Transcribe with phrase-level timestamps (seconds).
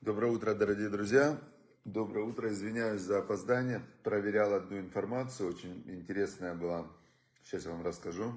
[0.00, 1.38] Доброе утро, дорогие друзья.
[1.84, 2.50] Доброе утро.
[2.50, 3.82] Извиняюсь за опоздание.
[4.02, 6.90] Проверял одну информацию, очень интересная была.
[7.42, 8.32] Сейчас я вам расскажу.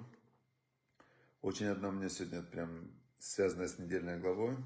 [1.41, 4.57] Очень одна меня сегодня прям связанная с недельной главой.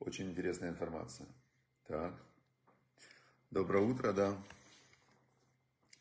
[0.00, 1.28] Очень интересная информация.
[1.86, 2.20] Так.
[3.52, 4.36] Доброе утро, да.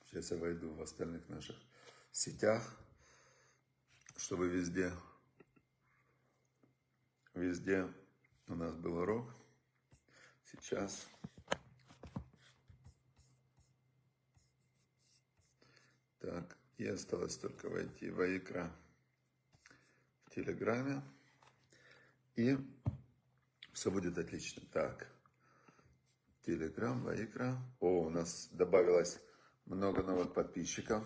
[0.08, 1.58] Сейчас я войду в остальных наших
[2.12, 2.76] сетях,
[4.18, 4.92] чтобы везде,
[7.40, 7.88] везде
[8.48, 9.34] у нас был урок.
[10.46, 11.08] Сейчас.
[16.20, 18.72] Так, и осталось только войти в Аикра
[20.26, 21.02] в Телеграме.
[22.36, 22.58] И
[23.74, 24.64] все будет отлично.
[24.72, 25.08] Так,
[26.44, 27.58] Телеграм, Ваикра.
[27.80, 29.20] О, у нас добавилось
[29.66, 31.06] много новых подписчиков.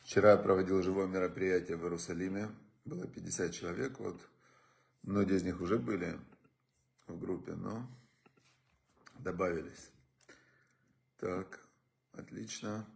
[0.00, 2.48] Вчера я проводил живое мероприятие в Иерусалиме.
[2.84, 3.98] Было 50 человек.
[4.00, 4.20] Вот
[5.02, 6.18] многие из них уже были
[7.06, 7.86] в группе, но
[9.18, 9.90] добавились.
[11.18, 11.66] Так,
[12.12, 12.86] отлично.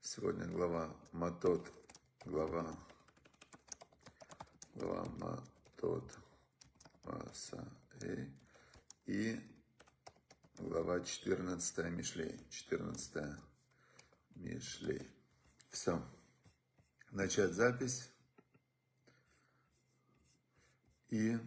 [0.00, 1.70] Сегодня глава Матот,
[2.24, 2.76] глава,
[4.74, 6.18] глава Матот,
[7.04, 8.32] Масаэй
[9.06, 9.38] и
[10.58, 13.47] глава 14 Мишлей, 14
[14.38, 15.06] Мишлей.
[15.70, 16.02] Все.
[17.10, 18.10] Начать запись
[21.08, 21.38] и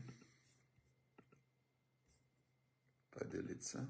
[3.11, 3.87] поделиться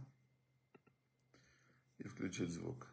[1.97, 2.87] и включить звук.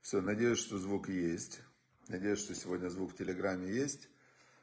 [0.00, 1.60] Все, надеюсь, что звук есть.
[2.08, 4.08] Надеюсь, что сегодня звук в Телеграме есть.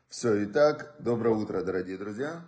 [0.08, 2.46] Все, итак, доброе утро, дорогие друзья.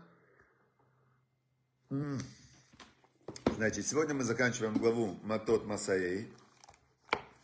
[3.56, 6.34] Значит, сегодня мы заканчиваем главу Матот Масаей.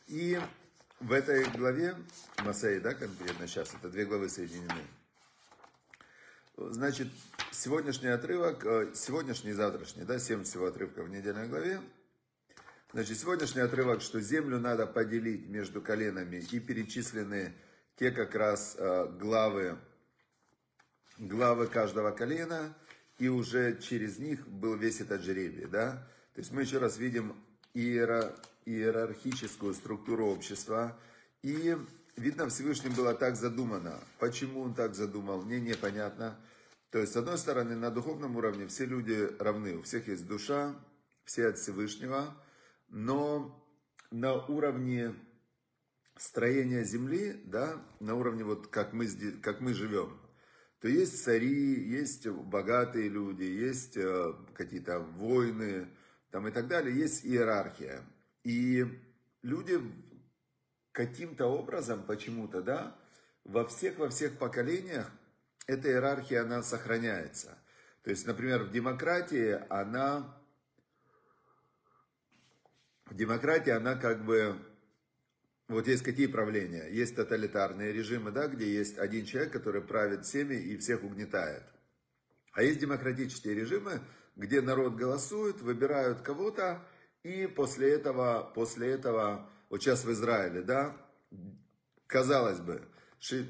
[0.08, 0.40] И
[1.02, 1.96] в этой главе,
[2.44, 4.82] Масаей, да, конкретно сейчас, это две главы соединены.
[6.58, 7.08] Значит,
[7.52, 11.82] сегодняшний отрывок, э, сегодняшний и завтрашний, да, семь всего отрывков в недельной главе,
[12.94, 17.54] Значит, сегодняшний отрывок, что землю надо поделить между коленами, и перечислены
[17.96, 19.78] те как раз э, главы,
[21.18, 22.76] главы каждого колена,
[23.18, 26.06] и уже через них был весь этот жеребий, да.
[26.34, 27.34] То есть мы еще раз видим
[27.74, 28.36] иеро,
[28.66, 30.98] иерархическую структуру общества,
[31.42, 31.78] и
[32.18, 34.00] видно, Всевышним было так задумано.
[34.20, 36.40] Почему он так задумал, мне непонятно.
[36.92, 40.76] То есть, с одной стороны, на духовном уровне все люди равны, у всех есть душа,
[41.26, 42.36] все от Всевышнего–
[42.92, 43.58] но
[44.12, 45.16] на уровне
[46.18, 50.20] строения земли, да, на уровне вот как мы, здесь, как мы живем,
[50.82, 55.88] то есть цари, есть богатые люди, есть э, какие-то войны
[56.32, 58.04] там и так далее, есть иерархия.
[58.44, 58.86] И
[59.42, 59.80] люди
[60.92, 62.96] каким-то образом, почему-то, да,
[63.44, 65.10] во всех, во всех поколениях
[65.68, 67.58] эта иерархия, она сохраняется.
[68.04, 70.42] То есть, например, в демократии она
[73.14, 74.56] демократия, она как бы,
[75.68, 76.88] вот есть какие правления?
[76.90, 81.64] Есть тоталитарные режимы, да, где есть один человек, который правит всеми и всех угнетает.
[82.54, 84.02] А есть демократические режимы,
[84.36, 86.86] где народ голосует, выбирают кого-то,
[87.24, 90.96] и после этого, после этого, вот сейчас в Израиле, да,
[92.08, 92.82] казалось бы,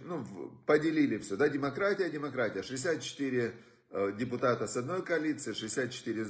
[0.04, 0.26] ну,
[0.66, 3.54] поделили все, да, демократия, демократия, 64
[3.90, 6.26] э, депутата с одной коалиции, 64,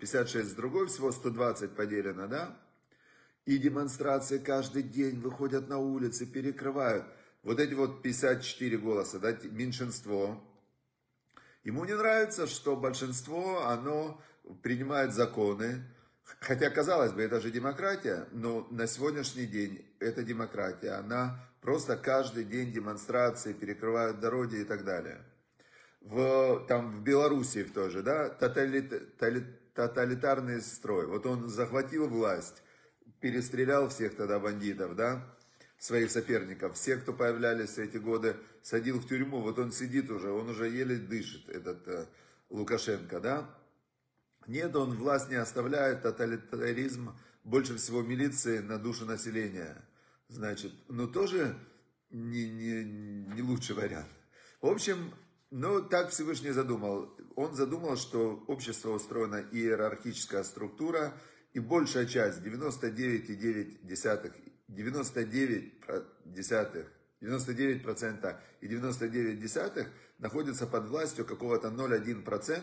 [0.00, 2.58] 56 э, с другой, всего 120 поделено, да,
[3.44, 7.06] и демонстрации каждый день выходят на улицы, перекрывают.
[7.42, 10.42] Вот эти вот 54 голоса, да, меньшинство.
[11.64, 14.20] Ему не нравится, что большинство, оно
[14.62, 15.82] принимает законы.
[16.40, 22.44] Хотя, казалось бы, это же демократия, но на сегодняшний день эта демократия, она просто каждый
[22.44, 25.20] день демонстрации, перекрывают дороги и так далее.
[26.00, 28.28] В, там, в Белоруссии тоже, да,
[29.74, 31.06] тоталитарный строй.
[31.06, 32.62] Вот он захватил власть,
[33.20, 35.24] перестрелял всех тогда бандитов, да,
[35.78, 36.76] своих соперников.
[36.76, 39.40] Все, кто появлялись эти годы, садил в тюрьму.
[39.40, 42.06] Вот он сидит уже, он уже еле дышит, этот э,
[42.50, 43.57] Лукашенко, да.
[44.48, 47.14] Нет, он власть не оставляет, тоталитаризм,
[47.44, 49.84] больше всего милиции на душу населения.
[50.28, 51.54] Значит, ну тоже
[52.10, 54.08] не, не, не лучший вариант.
[54.62, 55.12] В общем,
[55.50, 57.14] ну так Всевышний задумал.
[57.36, 61.12] Он задумал, что общество устроено иерархическая структура,
[61.52, 64.32] и большая часть, 99,9,
[64.68, 65.72] 99
[66.24, 66.86] десятых,
[67.20, 72.62] 99% и 99 десятых находятся под властью какого-то 0,1%,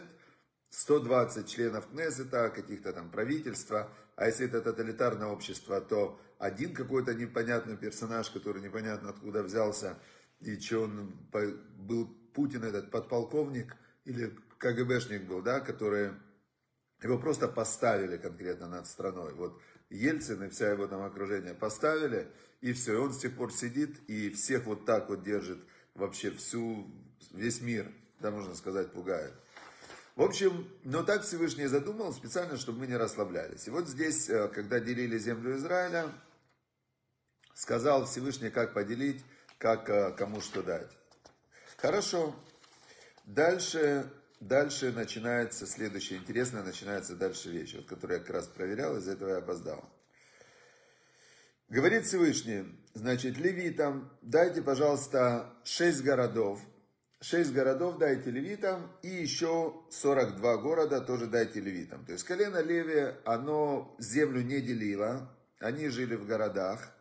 [0.75, 7.77] 120 членов Кнессета, каких-то там правительства, а если это тоталитарное общество, то один какой-то непонятный
[7.77, 9.97] персонаж, который непонятно откуда взялся,
[10.41, 11.15] и что он
[11.77, 16.11] был Путин этот подполковник или КГБшник был, да, который
[17.01, 19.33] его просто поставили конкретно над страной.
[19.33, 22.29] Вот Ельцин и вся его там окружение поставили,
[22.59, 25.59] и все, и он с тех пор сидит и всех вот так вот держит
[25.93, 26.91] вообще всю,
[27.31, 27.89] весь мир,
[28.19, 29.33] да, можно сказать, пугает.
[30.15, 33.67] В общем, но так Всевышний задумал специально, чтобы мы не расслаблялись.
[33.67, 36.09] И вот здесь, э, когда делили землю Израиля,
[37.53, 39.25] сказал Всевышний, как поделить,
[39.57, 40.89] как э, кому что дать.
[41.75, 42.33] Хорошо.
[43.25, 44.09] Дальше,
[44.39, 49.31] дальше начинается следующее интересное, начинается дальше вещь, вот, которую я как раз проверял, из-за этого
[49.31, 49.83] я опоздал.
[51.67, 52.63] Говорит Всевышний,
[52.93, 56.61] значит, левитам дайте, пожалуйста, шесть городов,
[57.21, 62.05] шесть городов дайте левитам, и еще 42 города тоже дайте левитам.
[62.05, 66.91] То есть колено Леви, оно землю не делило, они жили в городах,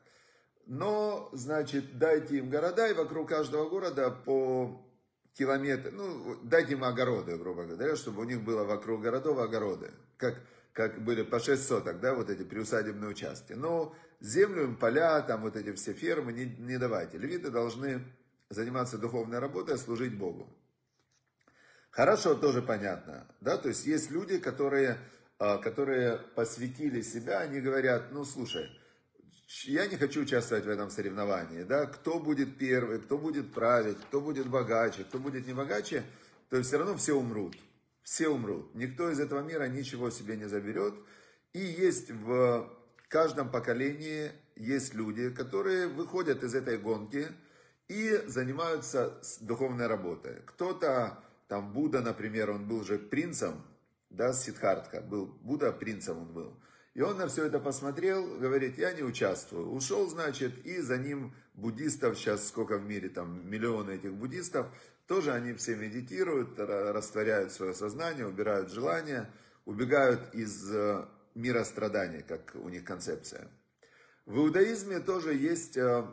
[0.66, 4.80] но, значит, дайте им города, и вокруг каждого города по
[5.34, 10.40] километр, ну, дайте им огороды, грубо говоря, чтобы у них было вокруг городов огороды, как,
[10.72, 13.52] как были по 6 соток, да, вот эти приусадебные участки.
[13.52, 17.18] Но землю им, поля, там вот эти все фермы не, не давайте.
[17.18, 18.02] Левиты должны
[18.54, 20.48] заниматься духовной работой, служить Богу.
[21.90, 24.98] Хорошо, тоже понятно, да, то есть есть люди, которые,
[25.38, 28.68] а, которые посвятили себя, они говорят, ну, слушай,
[29.66, 34.20] я не хочу участвовать в этом соревновании, да, кто будет первый, кто будет править, кто
[34.20, 36.02] будет богаче, кто будет не богаче,
[36.50, 37.56] то все равно все умрут,
[38.02, 40.94] все умрут, никто из этого мира ничего себе не заберет,
[41.52, 42.68] и есть в
[43.08, 47.28] каждом поколении есть люди, которые выходят из этой гонки
[47.88, 50.42] и занимаются духовной работой.
[50.46, 53.62] Кто-то, там Будда, например, он был же принцем,
[54.10, 56.60] да, Сидхартха, был Будда принцем он был.
[56.94, 59.72] И он на все это посмотрел, говорит, я не участвую.
[59.72, 64.66] Ушел, значит, и за ним буддистов, сейчас сколько в мире, там миллионы этих буддистов,
[65.08, 69.28] тоже они все медитируют, растворяют свое сознание, убирают желания,
[69.64, 71.04] убегают из э,
[71.34, 73.48] мира страданий, как у них концепция.
[74.24, 76.06] В иудаизме тоже есть, э,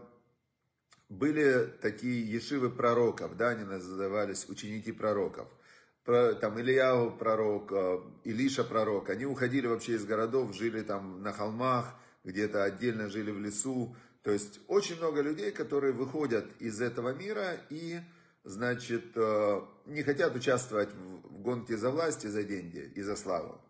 [1.12, 5.48] были такие ешивы пророков, да, они назывались ученики пророков–
[6.04, 11.94] там Ильяу пророк, э, Илиша пророк, они уходили вообще из городов, жили там на холмах,
[12.24, 13.96] где-то отдельно жили в лесу.
[14.24, 18.00] То есть очень много людей, которые выходят из этого мира и,
[18.44, 23.62] значит, э, не хотят участвовать в гонке за власть и за деньги, и за славу.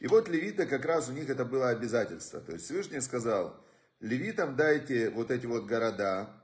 [0.00, 2.40] И вот левиты, как раз у них это было обязательство.
[2.40, 3.56] То есть Всевышний сказал,
[4.00, 6.39] левитам дайте вот эти вот города,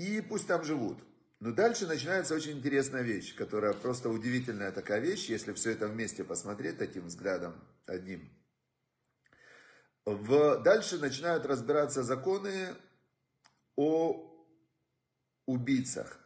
[0.00, 0.98] и пусть там живут.
[1.40, 6.24] Но дальше начинается очень интересная вещь, которая просто удивительная такая вещь, если все это вместе
[6.24, 7.54] посмотреть таким взглядом
[7.86, 8.30] одним.
[10.06, 12.74] В, дальше начинают разбираться законы
[13.76, 14.34] о
[15.44, 16.18] убийцах.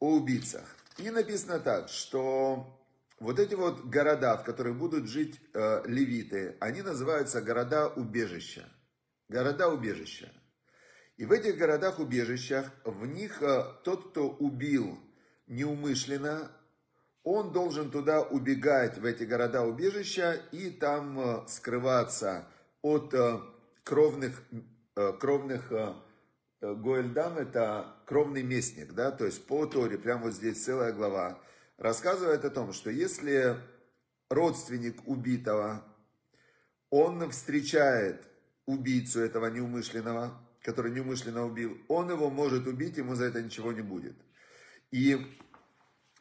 [0.00, 0.64] О убийцах.
[0.96, 2.82] И написано так, что
[3.20, 8.66] вот эти вот города, в которых будут жить э, левиты, они называются города-убежища.
[9.28, 10.32] Города-убежища.
[11.18, 14.96] И в этих городах-убежищах, в них э, тот, кто убил
[15.48, 16.48] неумышленно,
[17.24, 22.46] он должен туда убегать, в эти города-убежища, и там э, скрываться
[22.82, 23.40] от э,
[23.82, 24.44] кровных,
[25.20, 25.72] кровных
[26.60, 31.40] Гоэльдам это кровный местник, да, то есть по Торе, прямо вот здесь целая глава,
[31.78, 33.56] рассказывает о том, что если
[34.28, 35.84] родственник убитого,
[36.90, 38.24] он встречает
[38.66, 43.82] убийцу этого неумышленного, который неумышленно убил, он его может убить, ему за это ничего не
[43.82, 44.16] будет.
[44.90, 45.18] И,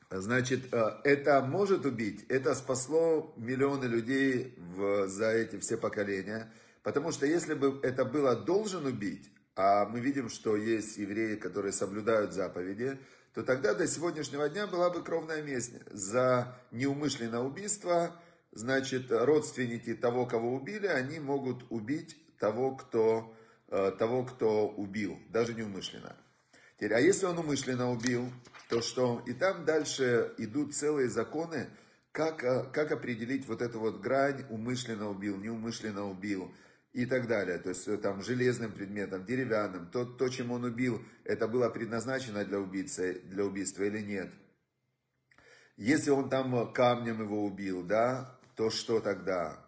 [0.10, 6.51] значит, э, это может убить, это спасло миллионы людей в, за эти все поколения,
[6.84, 11.74] потому что если бы это было должен убить, а мы видим, что есть евреи, которые
[11.74, 13.00] соблюдают заповеди,
[13.34, 18.20] то тогда до сегодняшнего дня была бы кровная месть за неумышленное убийство,
[18.51, 23.36] значит, родственники того, кого убили, они могут убить того, кто
[23.68, 26.16] того, кто убил, даже неумышленно.
[26.78, 28.32] Теперь, а если он умышленно убил,
[28.70, 29.24] то что?
[29.26, 31.70] И там дальше идут целые законы,
[32.12, 36.52] как, э, как определить вот эту вот грань, умышленно убил, неумышленно убил
[36.94, 37.58] и так далее.
[37.60, 42.46] То есть э, там железным предметом, деревянным, то, то чем он убил, это было предназначено
[42.46, 44.32] для убийцы, для убийства или нет.
[45.78, 49.64] Если он там камнем его убил, да, то что тогда?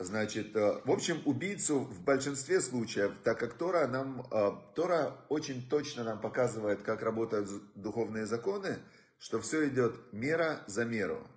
[0.00, 5.68] Значит, э, в общем, убийцу в большинстве случаев, так как Тора нам, э, Тора очень
[5.68, 8.78] точно нам показывает, как работают духовные законы,
[9.18, 11.28] что все идет мера за меру.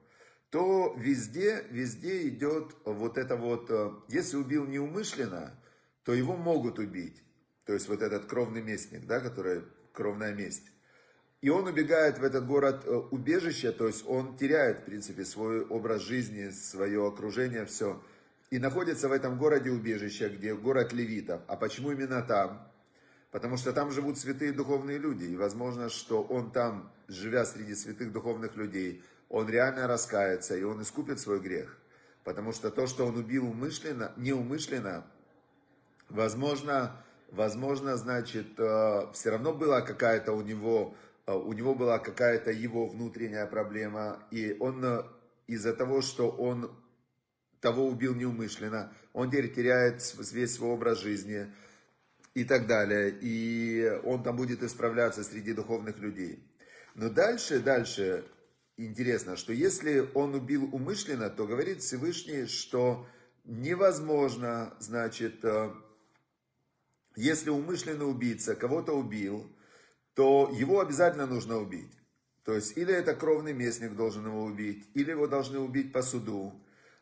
[0.50, 5.52] то везде, везде идет вот это вот, э, если убил неумышленно,
[6.06, 7.22] то его могут убить.
[7.66, 10.72] То есть вот этот кровный местник, да, который кровная месть.
[11.42, 16.02] И он убегает в этот город убежище, то есть он теряет, в принципе, свой образ
[16.04, 18.02] жизни, свое окружение, все.
[18.54, 21.42] И находится в этом городе убежище, где город левитов.
[21.48, 22.72] А почему именно там?
[23.32, 25.24] Потому что там живут святые духовные люди.
[25.24, 30.84] И возможно, что он там, живя среди святых духовных людей, он реально раскается, и он
[30.84, 31.76] искупит свой грех.
[32.24, 35.04] Потому что то, что он убил умышленно, неумышленно,
[36.10, 40.94] возможно, возможно, значит, э, все равно была какая-то у него,
[41.26, 45.04] э, у него была какая-то его внутренняя проблема, и он э,
[45.48, 46.70] из-за того, что он
[47.64, 50.04] того убил неумышленно, он теперь теряет
[50.34, 51.48] весь свой образ жизни
[52.34, 56.46] и так далее, и он там будет исправляться среди духовных людей.
[56.94, 58.26] Но дальше, дальше
[58.76, 63.08] интересно, что если он убил умышленно, то говорит Всевышний, что
[63.46, 65.42] невозможно, значит,
[67.16, 69.50] если умышленный убийца кого-то убил,
[70.16, 71.92] то его обязательно нужно убить.
[72.44, 76.54] То есть, или это кровный местник должен его убить, или его должны убить по суду.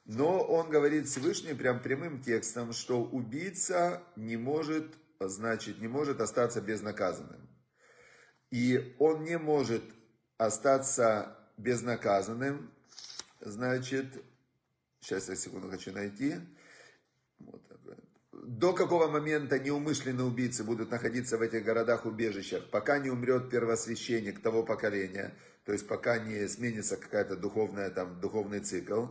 [0.05, 6.61] Но он говорит Всевышний прям прямым текстом, что убийца не может, значит, не может остаться
[6.61, 7.47] безнаказанным.
[8.49, 9.83] И он не может
[10.37, 12.71] остаться безнаказанным,
[13.39, 14.07] значит,
[14.99, 16.35] сейчас я секунду хочу найти,
[17.39, 17.61] вот
[18.31, 24.63] до какого момента неумышленные убийцы будут находиться в этих городах-убежищах, пока не умрет первосвященник того
[24.63, 25.33] поколения,
[25.65, 29.07] то есть пока не сменится какая-то духовная, там, духовный цикл.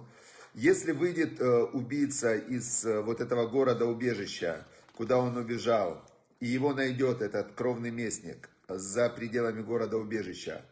[0.55, 6.05] Если выйдет э, убийца из э, вот этого города-убежища, куда он убежал,
[6.41, 10.65] и его найдет этот кровный местник за пределами города-убежища,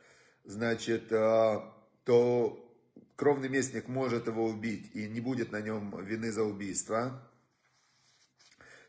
[0.45, 1.61] значит, э,
[2.05, 2.75] то
[3.15, 7.23] кровный местник может его убить и не будет на нем вины за убийство.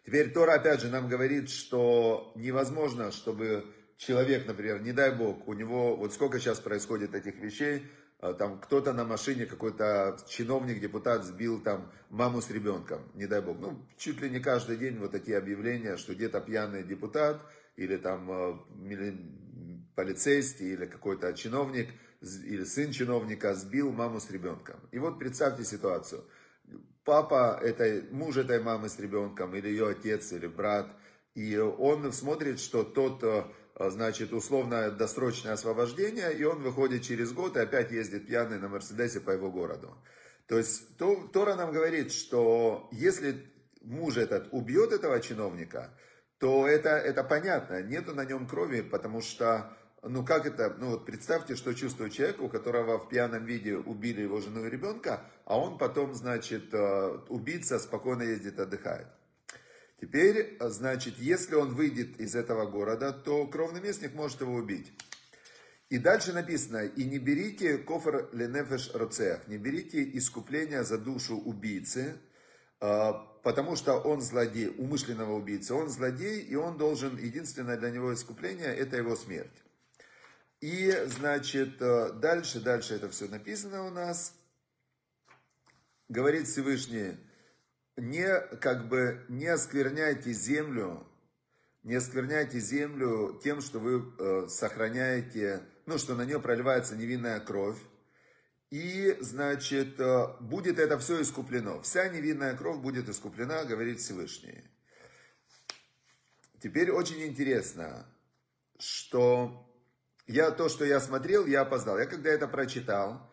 [0.05, 3.65] Теперь Тора опять же нам говорит, что невозможно, чтобы
[3.97, 7.85] человек, например, не дай бог, у него, вот сколько сейчас происходит этих вещей,
[8.19, 13.59] там кто-то на машине, какой-то чиновник, депутат сбил там маму с ребенком, не дай бог.
[13.59, 17.41] Ну, чуть ли не каждый день вот такие объявления, что где-то пьяный депутат
[17.75, 18.59] или там а,
[19.95, 21.89] полицейский или какой-то чиновник
[22.21, 24.79] или сын чиновника сбил маму с ребенком.
[24.91, 26.23] И вот представьте ситуацию–
[27.09, 30.87] папа этой, муж этой мамы с ребенком, или ее отец, или брат,
[31.33, 33.45] и он смотрит, что тот, э,
[33.87, 39.21] значит, условно досрочное освобождение, и он выходит через год и опять ездит пьяный на Мерседесе
[39.21, 39.95] по его городу.
[40.47, 43.45] То есть Тора нам говорит, что если
[43.81, 45.93] муж этот убьет этого чиновника,
[46.39, 51.05] то это, это понятно, нету на нем крови, потому что ну как это, ну вот
[51.05, 55.59] представьте, что чувствует человек, у которого в пьяном виде убили его жену и ребенка, а
[55.59, 59.07] он потом, значит, э, убийца спокойно ездит, отдыхает.
[59.99, 64.93] Теперь, значит, если он выйдет из этого города, то кровный местник может его убить.
[65.89, 72.15] И дальше написано, и не берите кофр ленефеш роцех, не берите искупление за душу убийцы,
[72.79, 73.11] э,
[73.43, 78.67] потому что он злодей, умышленного убийцы, он злодей, и он должен, единственное для него искупление,
[78.67, 79.63] это его смерть.
[80.61, 84.33] И, значит, э, дальше, дальше это все написано у нас.
[86.07, 87.17] Говорит Всевышний,
[87.99, 91.05] не, как бы, не оскверняйте землю,
[91.83, 97.77] не оскверняйте землю тем, что вы э, сохраняете, ну, что на нее проливается невинная кровь.
[98.69, 101.81] И, значит, э, будет это все искуплено.
[101.81, 104.63] Вся невинная кровь будет искуплена, говорит Всевышний.
[106.61, 108.05] Теперь очень интересно,
[108.77, 109.65] что
[110.27, 111.97] я то, что я смотрел, я опоздал.
[111.97, 113.28] Я когда это прочитал,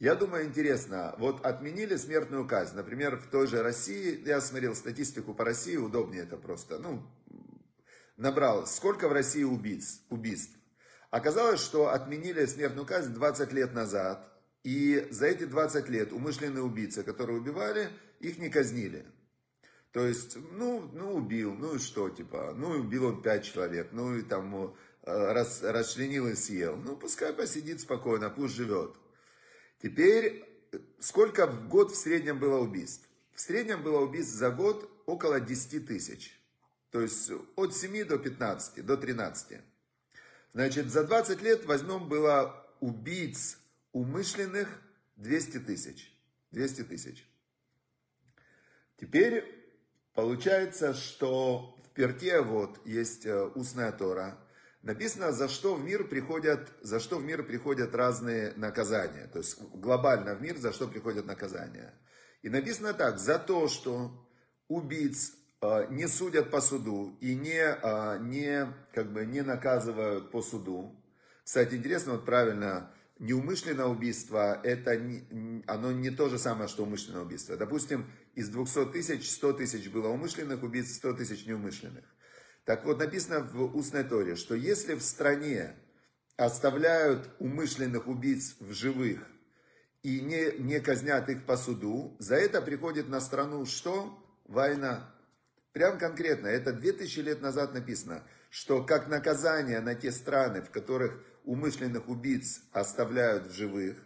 [0.00, 2.74] я думаю, интересно, вот отменили смертную казнь.
[2.74, 7.02] Например, в той же России, я смотрел статистику по России, удобнее это просто, ну,
[8.16, 10.56] набрал, сколько в России убийц, убийств.
[11.10, 14.26] Оказалось, что отменили смертную казнь 20 лет назад,
[14.64, 17.88] и за эти 20 лет умышленные убийцы, которые убивали,
[18.20, 19.06] их не казнили.
[19.92, 24.14] То есть, ну, ну убил, ну и что, типа, ну убил он 5 человек, ну
[24.16, 26.76] и там Э, рас, расчленил и съел.
[26.76, 28.94] Ну, пускай посидит спокойно, пусть живет.
[29.82, 30.44] Теперь,
[30.98, 33.08] сколько в год в среднем было убийств?
[33.32, 36.38] В среднем было убийств за год около 10 тысяч.
[36.90, 39.60] То есть от 7 до 15, до 13.
[40.52, 43.58] Значит, за 20 лет возьмем было убийц
[43.92, 44.68] умышленных
[45.16, 46.12] 200 тысяч.
[46.50, 47.26] 200 тысяч.
[49.00, 49.44] Теперь
[50.12, 54.38] получается, что в Перте вот есть э, устная Тора–
[54.82, 59.26] Написано, за что в мир приходят, за что в мир приходят разные наказания.
[59.26, 61.92] То есть глобально в мир за что приходят наказания.
[62.42, 64.26] И написано так, за то, что
[64.68, 70.40] убийц э, не судят по суду и не, э, не, как бы, не наказывают по
[70.40, 70.96] суду.
[71.44, 77.20] Кстати, интересно, вот правильно, неумышленное убийство, это не, оно не то же самое, что умышленное
[77.20, 77.56] убийство.
[77.58, 82.04] Допустим, из 200 тысяч, 100 тысяч было умышленных убийств, 100 тысяч неумышленных.
[82.70, 85.74] Так вот, написано в устной торе, что если в стране
[86.36, 89.18] оставляют умышленных убийц в живых
[90.04, 94.16] и не, не казнят их по суду, за это приходит на страну что?
[94.44, 95.12] Война.
[95.72, 101.20] Прям конкретно, это 2000 лет назад написано, что как наказание на те страны, в которых
[101.42, 103.96] умышленных убийц оставляют в живых,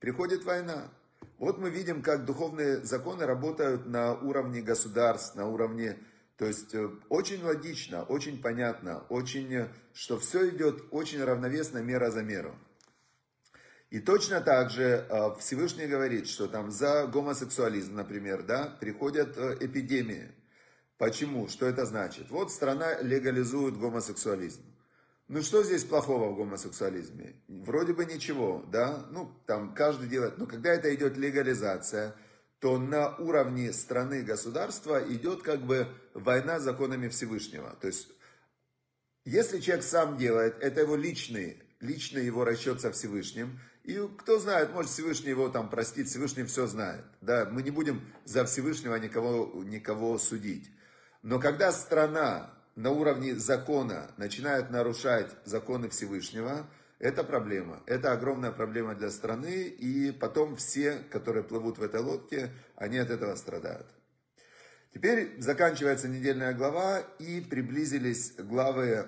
[0.00, 0.90] приходит война.
[1.38, 5.98] Вот мы видим, как духовные законы работают на уровне государств, на уровне
[6.38, 12.12] то есть э, очень логично, очень понятно, очень, э, что все идет очень равновесно, мера
[12.12, 12.56] за меру.
[13.90, 20.30] И точно так же э, Всевышний говорит, что там за гомосексуализм, например, да, приходят эпидемии.
[20.96, 21.48] Почему?
[21.48, 22.30] Что это значит?
[22.30, 24.62] Вот страна легализует гомосексуализм.
[25.26, 27.34] Ну что здесь плохого в гомосексуализме?
[27.48, 29.06] Вроде бы ничего, да?
[29.10, 30.38] Ну, там каждый делает.
[30.38, 32.14] Но когда это идет легализация,
[32.60, 37.76] то на уровне страны государства идет как бы война законами Всевышнего.
[37.80, 38.08] То есть,
[39.24, 43.60] если человек сам делает, это его личный, личный его расчет со Всевышним.
[43.84, 47.04] И кто знает, может Всевышний его там простит, Всевышний все знает.
[47.20, 50.70] Да, мы не будем за Всевышнего никого, никого судить.
[51.22, 57.82] Но когда страна на уровне закона начинает нарушать законы Всевышнего, это проблема.
[57.86, 63.10] Это огромная проблема для страны, и потом все, которые плывут в этой лодке, они от
[63.10, 63.86] этого страдают.
[64.92, 69.06] Теперь заканчивается недельная глава, и приблизились главы,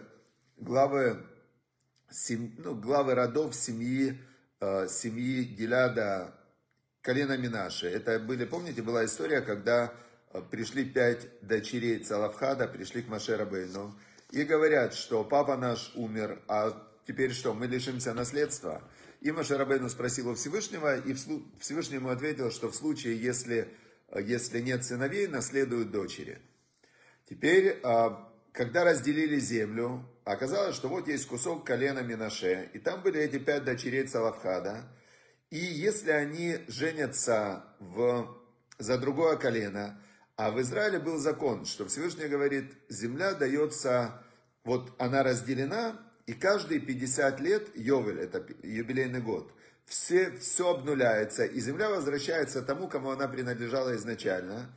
[0.57, 1.27] главы,
[2.11, 4.21] сем, ну, главы родов семьи,
[4.61, 6.33] э, семьи Гиляда,
[7.03, 7.89] колена Минаши.
[7.89, 9.93] Это были, помните, была история, когда
[10.33, 13.99] э, пришли пять дочерей Цалавхада, пришли к Маше Рабейну,
[14.31, 18.89] и говорят, что папа наш умер, а теперь что, мы лишимся наследства?
[19.21, 21.13] И Маша Рабейну спросил у Всевышнего, и
[21.59, 23.69] Всевышний ему ответил, что в случае, если,
[24.15, 26.41] если нет сыновей, наследуют дочери.
[27.29, 33.21] Теперь, а, когда разделили землю, оказалось, что вот есть кусок колена Минаше, и там были
[33.21, 34.85] эти пять дочерей Салавхада,
[35.51, 38.41] и если они женятся в,
[38.79, 40.01] за другое колено,
[40.37, 44.23] а в Израиле был закон, что Всевышний говорит, земля дается,
[44.63, 49.53] вот она разделена, и каждые 50 лет, Йовель, это юбилейный год,
[49.85, 54.73] все, все обнуляется, и земля возвращается тому, кому она принадлежала изначально,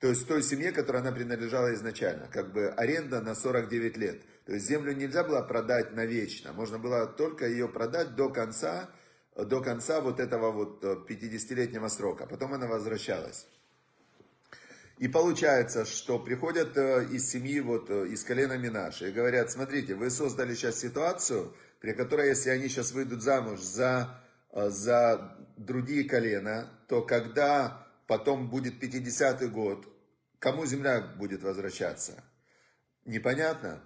[0.00, 4.22] то есть той семье, которой она принадлежала изначально, как бы аренда на 49 лет.
[4.46, 8.88] То есть землю нельзя было продать навечно, можно было только ее продать до конца,
[9.36, 13.46] до конца вот этого вот 50-летнего срока, потом она возвращалась.
[14.98, 19.96] И получается, что приходят э, из семьи, вот э, из колена Минаши, и говорят, смотрите,
[19.96, 24.20] вы создали сейчас ситуацию, при которой, если они сейчас выйдут замуж за,
[24.52, 29.84] э, за другие колена, то когда потом будет 50-й год,
[30.38, 32.22] кому земля будет возвращаться?
[33.04, 33.82] Непонятно.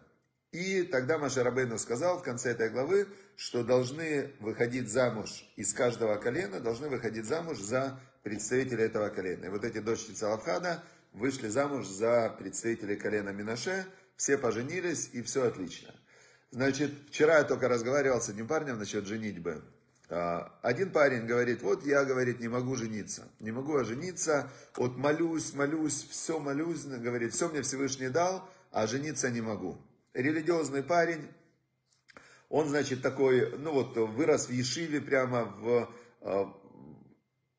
[0.53, 6.17] И тогда Маша Рабейну сказал в конце этой главы, что должны выходить замуж из каждого
[6.17, 9.47] колена, должны выходить замуж за представителя этого колена.
[9.47, 10.85] И вот эти дочери Салавхада–
[11.19, 15.95] вышли замуж за представителей колена Минаше, все поженились и все отлично.
[16.51, 19.63] Значит, вчера я только разговаривал с одним парнем насчет женитьбы.
[20.09, 25.53] А, один парень говорит, вот я, говорит, не могу жениться, не могу ожениться, вот молюсь,
[25.53, 29.77] молюсь, все молюсь, говорит, все мне Всевышний дал, а жениться не могу.
[30.15, 31.29] Религиозный парень,
[32.49, 36.55] он, значит, такой, ну вот, вырос в Ешиве прямо в, а,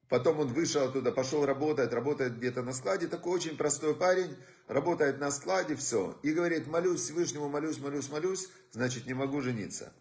[0.09, 3.07] Потом он вышел оттуда, пошел работать, работает где-то на складе.
[3.07, 4.35] Такой очень простой парень,
[4.67, 6.19] работает на складе, все.
[6.23, 9.93] И говорит, молюсь Всевышнему, молюсь, молюсь, молюсь, значит не могу жениться.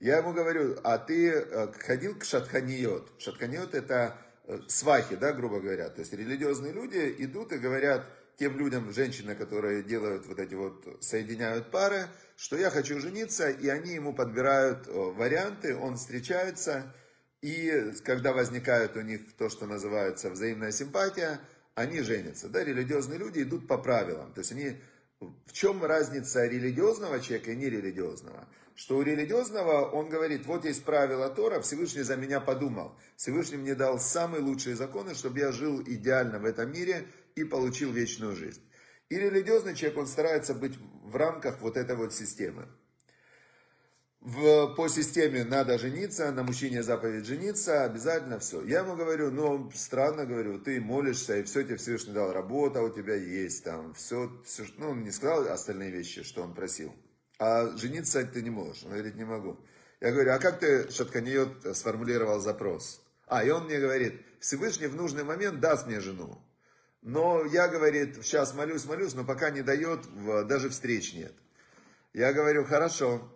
[0.00, 3.12] Я ему говорю, а ты э, ходил к шатханиот?
[3.18, 5.90] Шатханиот это э, свахи, да, грубо говоря.
[5.90, 8.06] То есть религиозные люди идут и говорят
[8.38, 13.68] тем людям, женщины, которые делают вот эти вот, соединяют пары, что я хочу жениться, и
[13.68, 16.94] они ему подбирают э, варианты, он встречается,
[17.42, 21.40] и когда возникает у них то, что называется взаимная симпатия,
[21.74, 22.48] они женятся.
[22.48, 24.32] Да, религиозные люди идут по правилам.
[24.32, 24.76] То есть они...
[25.18, 28.46] В чем разница религиозного человека и нерелигиозного?
[28.74, 32.98] Что у религиозного он говорит, вот есть правила Тора, Всевышний за меня подумал.
[33.16, 37.92] Всевышний мне дал самые лучшие законы, чтобы я жил идеально в этом мире и получил
[37.92, 38.60] вечную жизнь.
[39.08, 42.68] И религиозный человек, он старается быть в рамках вот этой вот системы.
[44.26, 48.60] В, по системе надо жениться, на мужчине заповедь жениться, обязательно все.
[48.64, 52.90] Я ему говорю, ну, странно, говорю, ты молишься, и все тебе Всевышний дал, работа у
[52.90, 56.92] тебя есть, там, все, все ну, он не сказал остальные вещи, что он просил.
[57.38, 58.82] А жениться ты не можешь.
[58.82, 59.60] Он говорит, не могу.
[60.00, 63.00] Я говорю, а как ты, Шатканиот, сформулировал запрос?
[63.28, 66.42] А, и он мне говорит, Всевышний в нужный момент даст мне жену.
[67.00, 70.00] Но я, говорит, сейчас молюсь, молюсь, но пока не дает,
[70.48, 71.32] даже встреч нет.
[72.12, 73.30] Я говорю, хорошо,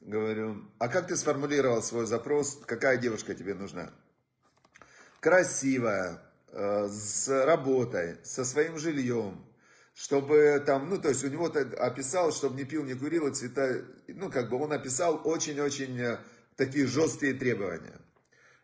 [0.00, 3.92] Говорю, а как ты сформулировал свой запрос, какая девушка тебе нужна?
[5.20, 9.44] Красивая, э, с работой, со своим жильем,
[9.94, 13.84] чтобы там, ну, то есть у него описал, чтобы не пил, не курил, и цвета,
[14.08, 16.18] ну, как бы он описал очень-очень э,
[16.56, 18.00] такие жесткие требования.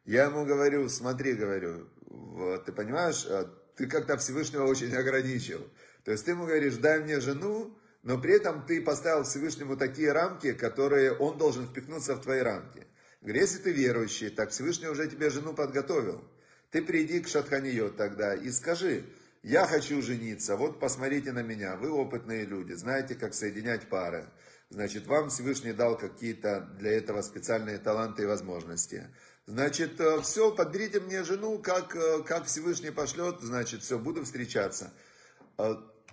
[0.06, 3.44] Я ему говорю, смотри, говорю, вот, ты понимаешь, э,
[3.76, 5.68] ты как-то Всевышнего очень ограничил.
[6.04, 10.12] То есть ты ему говоришь, дай мне жену, но при этом ты поставил Всевышнему такие
[10.12, 12.86] рамки, которые он должен впихнуться в твои рамки.
[13.20, 16.22] Если ты верующий, так Всевышний уже тебе жену подготовил.
[16.70, 19.06] Ты приди к Шатханиот тогда и скажи,
[19.42, 24.28] я хочу жениться, вот посмотрите на меня, вы опытные люди, знаете, как соединять пары.
[24.70, 29.08] Значит, вам Всевышний дал какие-то для этого специальные таланты и возможности.
[29.46, 34.92] Значит, э, все, подберите мне жену, как, э, как Всевышний пошлет, значит, все, буду встречаться.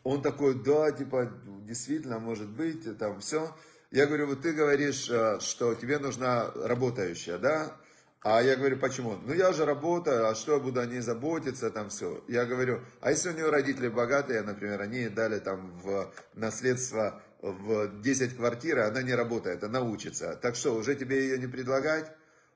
[0.03, 1.31] Он такой, да, типа,
[1.65, 3.55] действительно, может быть, там все.
[3.91, 7.77] Я говорю, вот ты говоришь, э, что тебе нужна работающая, да?
[8.21, 9.17] А я говорю, почему?
[9.25, 12.23] Ну, я же работаю, а что я буду о ней заботиться, там все.
[12.27, 18.01] Я говорю, а если у нее родители богатые, например, они дали там в наследство в
[18.01, 20.37] 10 квартир, она не работает, она учится.
[20.41, 22.09] Так что, уже тебе ее не предлагать?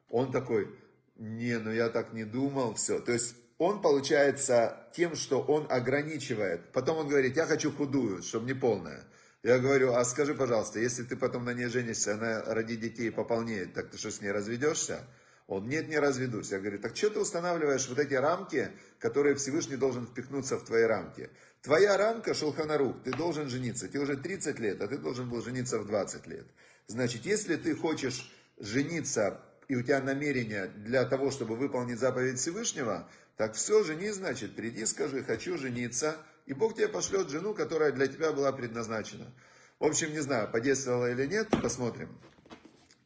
[0.09, 0.73] Он такой,
[1.17, 2.99] не, ну я так не думал, все.
[2.99, 6.71] То есть он получается тем, что он ограничивает.
[6.71, 9.03] Потом он говорит, я хочу худую, чтобы не полная.
[9.43, 13.73] Я говорю, а скажи, пожалуйста, если ты потом на ней женишься, она родит детей пополнеет,
[13.73, 15.01] так ты что, с ней разведешься?
[15.47, 16.51] Он, нет, не разведусь.
[16.51, 20.83] Я говорю, так что ты устанавливаешь вот эти рамки, которые Всевышний должен впихнуться в твои
[20.83, 21.29] рамки?
[21.61, 23.87] Твоя рамка, Шулханарух, ты должен жениться.
[23.87, 26.45] Тебе уже 30 лет, а ты должен был жениться в 20 лет.
[26.87, 29.39] Значит, если ты хочешь жениться,
[29.69, 34.85] и у тебя намерение для того, чтобы выполнить заповедь Всевышнего, так все, жени, значит, приди,
[34.85, 39.31] скажи, хочу жениться, и Бог тебе пошлет жену, которая для тебя была предназначена.
[39.79, 42.09] В общем, не знаю, подействовало или нет, посмотрим.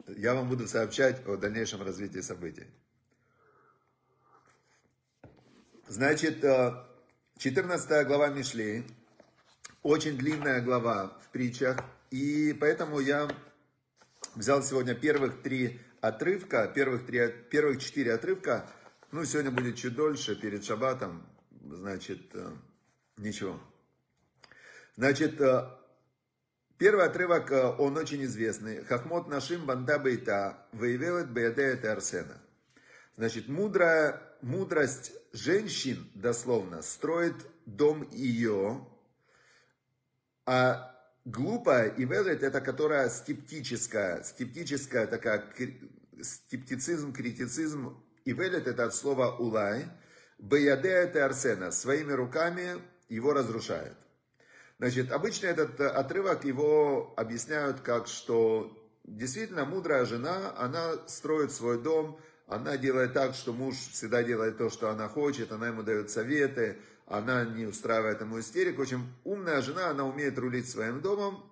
[0.08, 2.68] Я вам буду сообщать о дальнейшем развитии событий.
[5.88, 6.42] Значит,
[7.38, 8.86] 14 э, глава Мишлей,
[9.84, 11.78] очень длинная глава в притчах,
[12.10, 13.28] и поэтому я
[14.36, 18.70] взял сегодня первых три отрывка, первых, три, первых четыре отрывка,
[19.12, 21.26] ну, сегодня будет чуть дольше, перед шаббатом,
[21.70, 22.52] значит, э,
[23.18, 23.60] ничего.
[24.96, 25.70] Значит, э,
[26.78, 28.84] первый отрывок, э, он очень известный.
[28.84, 32.42] Хахмот нашим банда бейта, воевелет беядеет арсена.
[33.18, 38.88] Значит, мудрая, мудрость женщин, дословно, строит дом ее,
[40.46, 40.92] а
[41.26, 45.54] глупая и велет, это которая скептическая, скептическая такая,
[46.22, 49.86] скептицизм, критицизм, и велет это от слова улай.
[50.38, 51.72] Беяде это арсена.
[51.72, 53.96] Своими руками его разрушает.
[54.80, 62.20] Значит, обычно этот отрывок его объясняют как, что действительно мудрая жена, она строит свой дом,
[62.48, 66.80] она делает так, что муж всегда делает то, что она хочет, она ему дает советы,
[67.06, 68.80] она не устраивает ему истерику.
[68.80, 71.44] В общем, умная жена, она умеет рулить своим домом,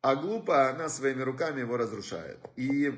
[0.00, 2.38] а глупая, она своими руками его разрушает.
[2.56, 2.92] И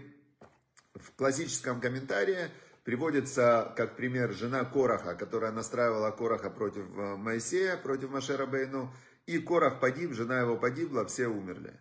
[0.95, 2.49] в классическом комментарии
[2.87, 8.95] приводится как пример жена Кораха, которая настраивала Кораха против э, Моисея, против Машера Бейну,
[9.27, 11.75] и Корах погиб, жена его погибла, все умерли.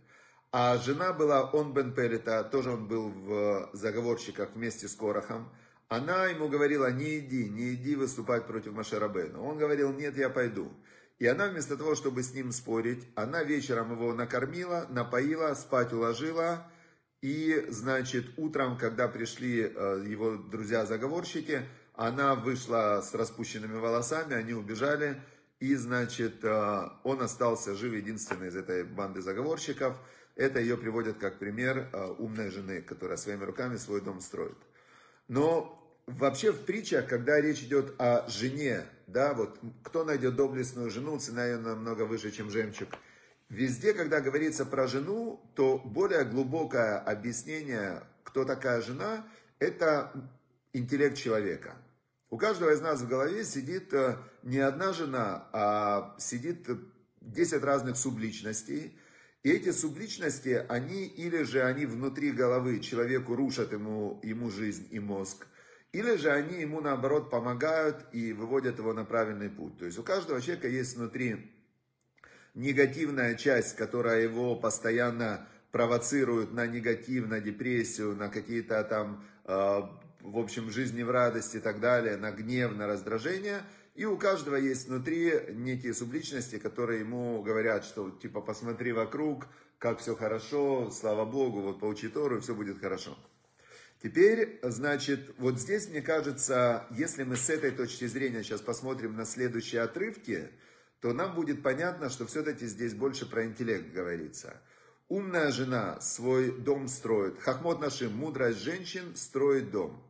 [0.51, 5.53] А жена была он бен Пелета, тоже он был в заговорщиках вместе с Корахом.
[5.89, 9.45] Она ему говорила, не иди, не иди выступать против Машера Бейну.
[9.45, 10.71] Он говорил, нет, я пойду.
[11.19, 16.65] И она вместо того, чтобы с ним спорить, она вечером его накормила, напоила, спать уложила,
[17.25, 21.63] и, значит, утром, когда пришли э, его друзья-заговорщики,
[21.95, 25.19] она вышла с распущенными волосами, они убежали,
[25.59, 29.97] и, значит, э, он остался жив, единственный из этой банды заговорщиков.
[30.35, 34.59] Это ее приводят как пример э, умной жены, которая своими руками свой дом строит.
[35.27, 41.17] Но вообще в притчах, когда речь идет о жене, да, вот кто найдет доблестную жену,
[41.17, 42.89] цена ее намного выше, чем жемчуг–
[43.49, 49.27] Везде, когда говорится про жену, то более глубокое объяснение, кто такая жена,
[49.59, 50.11] это
[50.73, 51.77] интеллект человека.
[52.29, 56.67] У каждого из нас в голове сидит э, не одна жена, а сидит
[57.21, 58.99] 10 разных субличностей.
[59.43, 64.99] И эти субличности, они или же они внутри головы, человеку рушат ему, ему жизнь и
[64.99, 65.45] мозг,
[65.91, 69.77] или же они ему наоборот помогают и выводят его на правильный путь.
[69.77, 71.54] То есть у каждого человека есть внутри
[72.55, 79.81] негативная часть, которая его постоянно провоцирует на негатив, на депрессию, на какие-то там, э,
[80.21, 83.61] в общем, жизни в радости и так далее, на гнев, на раздражение.
[83.93, 89.99] И у каждого есть внутри некие субличности, которые ему говорят, что типа посмотри вокруг, как
[89.99, 93.17] все хорошо, слава Богу, вот поучи Тору, все будет хорошо.
[94.01, 99.25] Теперь, значит, вот здесь, мне кажется, если мы с этой точки зрения сейчас посмотрим на
[99.25, 100.49] следующие отрывки,
[100.99, 104.61] то нам будет понятно, что все-таки здесь больше про интеллект говорится.
[105.07, 107.39] Умная жена свой дом строит.
[107.39, 110.01] Хахмот нашим, мудрость женщин строит дом.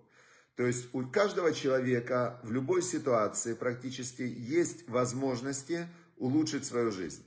[0.56, 7.26] То есть у каждого человека в любой ситуации практически есть возможности улучшить свою жизнь.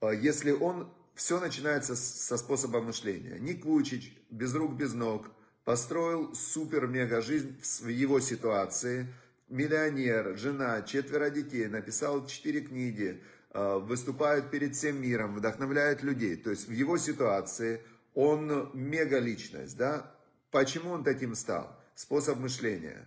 [0.00, 3.38] А если он, все начинается со способа мышления.
[3.38, 5.28] Ник Вучич, без рук, без ног,
[5.64, 9.06] построил супер-мега жизнь в его ситуации–
[9.48, 16.36] миллионер, жена, четверо детей, написал четыре книги, э, выступает перед всем миром, вдохновляет людей.
[16.36, 17.80] То есть в его ситуации
[18.14, 20.12] он мега личность, да?
[20.50, 21.78] Почему он таким стал?
[21.94, 23.06] Способ мышления.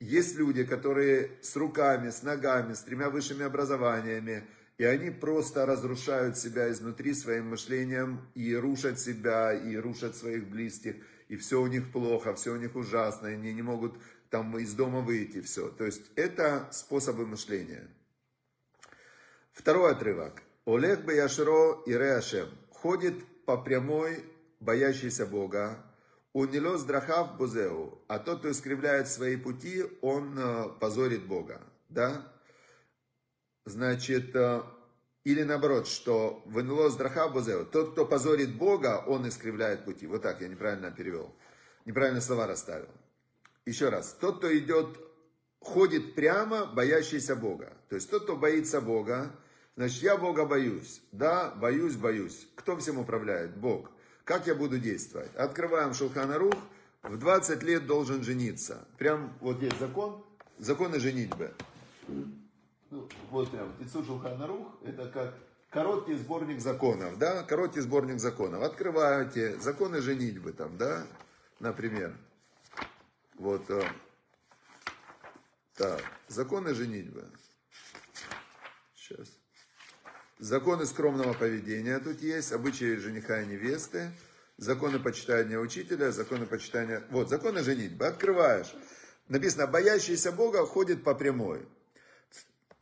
[0.00, 4.44] Есть люди, которые с руками, с ногами, с тремя высшими образованиями,
[4.76, 10.96] и они просто разрушают себя изнутри своим мышлением и рушат себя, и рушат своих близких,
[11.28, 13.96] и все у них плохо, все у них ужасно, и они не могут
[14.34, 15.68] там из дома выйти, все.
[15.68, 17.86] То есть это способы мышления.
[19.52, 20.42] Второй отрывок.
[20.66, 24.24] Олег Баяшро и Реашем ходит по прямой,
[24.58, 25.78] боящийся Бога,
[26.32, 32.26] Унилос драхав бузеу, а тот, кто искривляет свои пути, он э, позорит Бога, да?
[33.64, 34.62] Значит, э,
[35.22, 40.08] или наоборот, что вынилос драхав бузеу, тот, кто позорит Бога, он искривляет пути.
[40.08, 41.32] Вот так я неправильно перевел,
[41.84, 42.88] неправильно слова расставил.
[43.66, 44.98] Еще раз, тот, кто идет,
[45.58, 47.72] ходит прямо, боящийся Бога.
[47.88, 49.30] То есть тот, кто боится Бога,
[49.76, 51.00] значит, я Бога боюсь.
[51.12, 52.46] Да, боюсь, боюсь.
[52.56, 53.56] Кто всем управляет?
[53.56, 53.90] Бог.
[54.24, 55.34] Как я буду действовать?
[55.34, 56.54] Открываем Шулханарух,
[57.02, 58.86] в 20 лет должен жениться.
[58.98, 60.24] Прям вот есть закон,
[60.58, 61.52] законы женитьбы.
[62.90, 65.34] Ну, вот прям, Тицу Шулханарух, это как
[65.70, 68.62] короткий сборник законов, да, короткий сборник законов.
[68.62, 71.06] Открываете, законы женитьбы там, да,
[71.60, 72.14] например.
[73.34, 73.82] Вот, э,
[75.74, 77.24] так, законы женитьбы.
[78.94, 79.28] Сейчас.
[80.38, 84.10] Законы скромного поведения тут есть, обычаи жениха и невесты,
[84.56, 87.02] законы почитания учителя, законы почитания...
[87.10, 88.06] Вот, законы женитьбы.
[88.06, 88.74] Открываешь.
[89.28, 91.66] Написано, боящийся Бога ходит по прямой.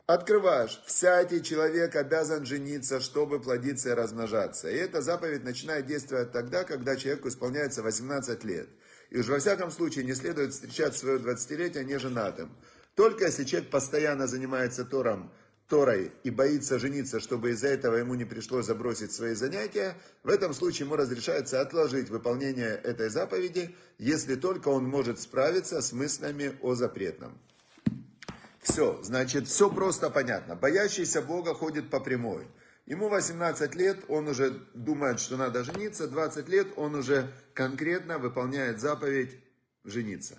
[0.05, 4.69] Открываешь, всякий человек обязан жениться, чтобы плодиться и размножаться.
[4.69, 8.67] И эта заповедь начинает действовать тогда, когда человеку исполняется 18 лет.
[9.13, 12.49] И уж во всяком случае не следует встречать свое 20-летие неженатым.
[12.95, 15.31] Только если человек постоянно занимается Тором,
[15.69, 20.55] Торой и боится жениться, чтобы из-за этого ему не пришлось забросить свои занятия, в этом
[20.55, 26.73] случае ему разрешается отложить выполнение этой заповеди, если только он может справиться с мыслями о
[26.73, 27.37] запретном.
[28.63, 30.55] Все, значит, все просто понятно.
[30.55, 32.47] Боящийся Бога ходит по прямой.
[32.85, 38.81] Ему 18 лет, он уже думает, что надо жениться, 20 лет он уже конкретно выполняет
[38.81, 39.39] заповедь
[39.85, 40.37] жениться.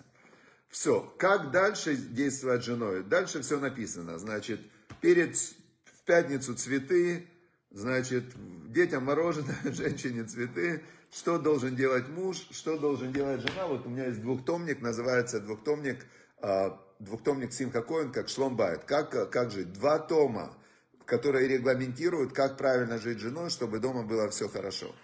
[0.68, 3.02] Все, как дальше действовать женой?
[3.02, 4.18] Дальше все написано.
[4.18, 4.60] Значит,
[5.00, 7.26] перед, в пятницу цветы,
[7.70, 8.24] значит,
[8.70, 13.68] детям мороженое, женщине цветы, что должен делать муж, что должен делать жена.
[13.68, 16.04] Вот у меня есть двухтомник, называется двухтомник,
[16.42, 18.84] а, двухтомник Симха Коин, как Шломбайт.
[18.84, 19.72] Как, как жить?
[19.72, 20.54] Два тома
[21.06, 24.94] которые регламентируют, как правильно жить женой, чтобы дома было все хорошо.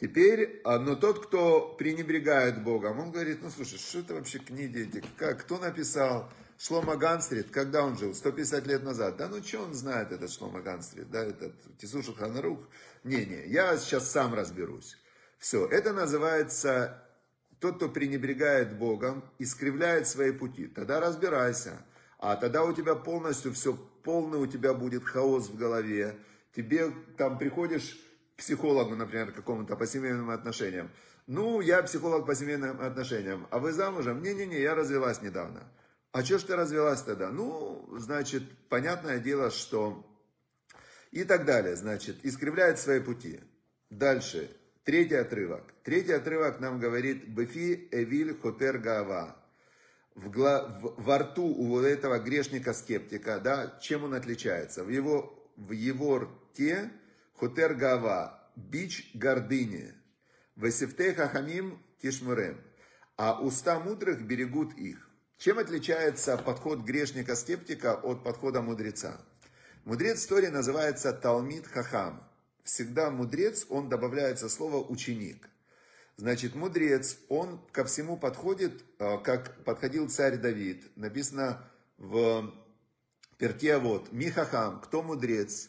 [0.00, 4.80] Теперь, а, но тот, кто пренебрегает Богом, он говорит, ну слушай, что это вообще книги
[4.80, 6.28] эти, как, кто написал?
[6.58, 8.14] Шлома Ганстрит, когда он жил?
[8.14, 9.16] 150 лет назад.
[9.16, 12.60] Да ну что он знает, этот Шлома Ганстрит, да, этот Тисушу Ханарух?
[13.04, 14.96] Не-не, я сейчас сам разберусь.
[15.38, 17.02] Все, это называется
[17.58, 20.66] тот, кто пренебрегает Богом, искривляет свои пути.
[20.66, 21.84] Тогда разбирайся.
[22.22, 26.16] А тогда у тебя полностью все, полный у тебя будет хаос в голове.
[26.54, 27.98] Тебе там приходишь
[28.34, 30.88] к психологу, например, какому-то по семейным отношениям.
[31.26, 33.48] Ну, я психолог по семейным отношениям.
[33.50, 34.22] А вы замужем?
[34.22, 35.64] Не-не-не, я развелась недавно.
[36.12, 37.30] А что ж ты развелась тогда?
[37.30, 40.06] Ну, значит, понятное дело, что...
[41.10, 43.40] И так далее, значит, искривляет свои пути.
[43.90, 44.48] Дальше,
[44.84, 45.64] третий отрывок.
[45.82, 49.41] Третий отрывок нам говорит «Бефи эвиль хотер гава»
[50.14, 54.84] в, в, во рту у вот этого грешника-скептика, да, чем он отличается?
[54.84, 56.90] В его, в его рте
[57.34, 59.94] хутер гава, бич гордыни.
[60.56, 62.60] Весифтей хахамим тишмурем.
[63.16, 65.08] А уста мудрых берегут их.
[65.38, 69.20] Чем отличается подход грешника-скептика от подхода мудреца?
[69.84, 72.22] Мудрец истории называется Талмит Хахам.
[72.62, 75.48] Всегда мудрец, он добавляется слово ученик.
[76.22, 80.96] Значит, мудрец, он ко всему подходит, э, как подходил царь Давид.
[80.96, 82.54] Написано в
[83.38, 85.68] Перке вот, Михахам, кто мудрец?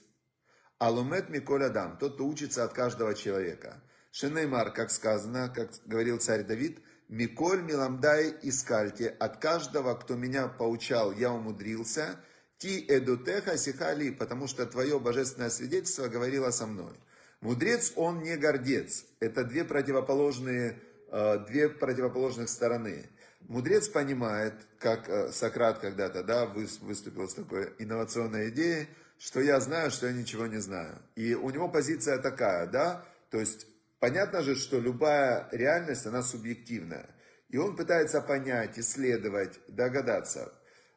[0.77, 3.81] Алумет Миколь Адам, тот, кто учится от каждого человека.
[4.11, 11.13] Шенеймар, как сказано, как говорил царь Давид, Миколь Миламдай Искальте, от каждого, кто меня поучал,
[11.13, 12.19] я умудрился,
[12.59, 16.93] Ти Эдутеха Сихали, потому что твое божественное свидетельство говорило со мной.
[17.43, 19.03] Мудрец, он не гордец.
[19.19, 20.79] Это две противоположные,
[21.11, 23.05] э, две противоположных стороны.
[23.41, 29.91] Мудрец понимает, как э, Сократ когда-то да, выступил с такой инновационной идеей, что я знаю,
[29.91, 31.01] что я ничего не знаю.
[31.15, 33.67] И у него позиция такая, да, то есть
[33.99, 37.09] понятно же, что любая реальность, она субъективная.
[37.49, 40.53] И он пытается понять, исследовать, догадаться.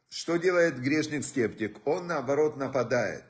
[0.08, 1.84] Что делает грешник-скептик?
[1.84, 3.24] Он наоборот нападает.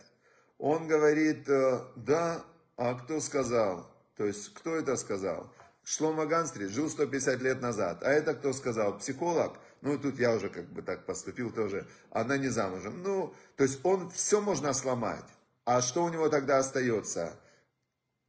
[0.59, 2.45] Он говорит, э, да,
[2.77, 3.91] а кто сказал?
[4.17, 5.53] То есть, кто это сказал?
[5.85, 8.03] Шлома Ганстрит жил 150 лет назад.
[8.03, 8.99] А это кто сказал?
[8.99, 9.59] Психолог?
[9.83, 11.87] Ну, тут я уже как бы так поступил тоже.
[12.11, 13.03] Она не замужем.
[13.03, 15.25] Ну, то есть он все можно сломать.
[15.65, 17.39] А что у него тогда остается?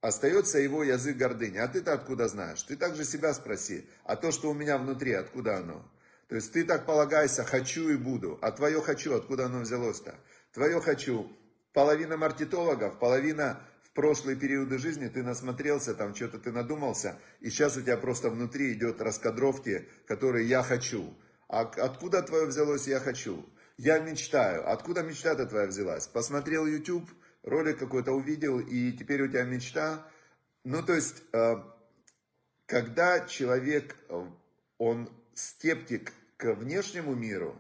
[0.01, 1.57] Остается его язык гордыни.
[1.57, 2.61] А ты-то откуда знаешь?
[2.61, 3.89] Ты также себя спроси.
[4.03, 5.83] А то, что у меня внутри, откуда оно?
[6.27, 8.37] То есть ты так полагайся, хочу и буду.
[8.41, 10.15] А твое хочу, откуда оно взялось-то?
[10.53, 11.31] Твое хочу.
[11.73, 13.61] Половина маркетологов, половина
[13.97, 18.73] прошлые периоды жизни ты насмотрелся, там что-то ты надумался, и сейчас у тебя просто внутри
[18.73, 21.15] идет раскадровки, которые я хочу.
[21.49, 23.43] А откуда твое взялось я хочу?
[23.75, 24.71] Я мечтаю.
[24.71, 26.05] Откуда мечта-то твоя взялась?
[26.05, 27.09] Посмотрел YouTube,
[27.41, 30.05] ролик какой-то увидел, и теперь у тебя мечта.
[30.63, 31.55] Ну, то есть, э,
[32.67, 34.25] когда человек, э,
[34.77, 37.57] он скептик к внешнему миру,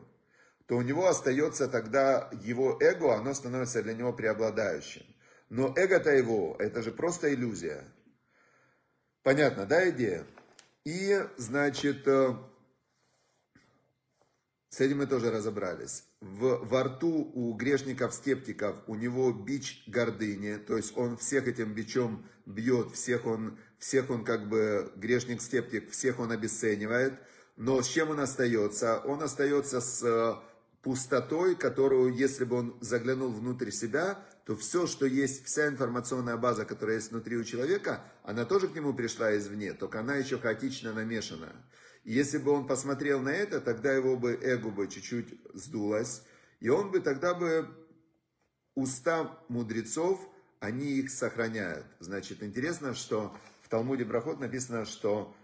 [0.67, 5.16] то у него остается тогда его эго, оно становится для него преобладающим.
[5.49, 7.83] Но эго-то его, это же просто иллюзия.
[9.23, 10.25] Понятно, да, идея?
[10.83, 12.35] И, значит, э,
[14.69, 16.03] с этим мы тоже разобрались.
[16.21, 22.25] В, во рту у грешников-скептиков у него бич гордыни, то есть он всех этим бичом
[22.45, 27.13] бьет, всех он, всех он как бы грешник-скептик, всех он обесценивает.
[27.55, 28.99] Но с чем он остается?
[28.99, 30.35] Он остается с э,
[30.83, 36.63] пустотой, которую, если бы он заглянул внутрь себя, то все, что есть, вся информационная база,
[36.63, 40.93] которая есть внутри у человека, она тоже к нему пришла извне, только она еще хаотично
[40.93, 41.51] намешана.
[42.05, 46.23] И если бы он посмотрел на это, тогда его бы эго бы чуть-чуть сдулось,
[46.61, 47.67] и он бы тогда бы
[48.73, 50.17] уста мудрецов,
[50.61, 51.85] они их сохраняют.
[51.99, 55.35] Значит, интересно, что в Талмуде Брахот написано, что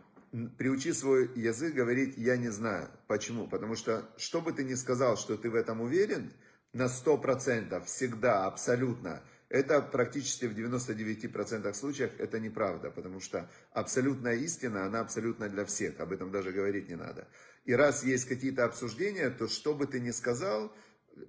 [0.58, 2.90] приучи свой язык говорить «я не знаю».
[3.08, 3.50] Почему?
[3.50, 6.32] Потому что, что бы ты ни сказал, что ты в этом уверен–
[6.74, 14.86] на 100%, всегда, абсолютно, это практически в 99% случаев это неправда, потому что абсолютная истина,
[14.86, 17.28] она абсолютно для всех, об этом даже говорить не надо.
[17.64, 20.76] И раз есть какие-то обсуждения, то что бы ты ни сказал,